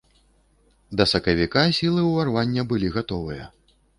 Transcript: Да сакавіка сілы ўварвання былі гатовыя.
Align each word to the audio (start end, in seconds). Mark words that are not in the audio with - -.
Да 1.01 1.05
сакавіка 1.11 1.65
сілы 1.79 2.05
ўварвання 2.07 2.61
былі 2.71 2.87
гатовыя. 2.99 3.43